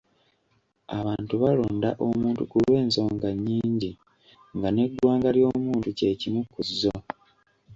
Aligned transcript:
Abantu 0.97 1.33
balonda 1.43 1.89
omuntu 2.05 2.41
ku 2.49 2.57
lw'ensonga 2.65 3.27
nnyingi 3.33 3.91
nga 4.55 4.69
n'eggwanga 4.71 5.29
ly'omuntu 5.35 5.89
kye 5.97 6.11
kimu 6.21 6.41
ku 6.53 6.61
zo. 6.79 6.95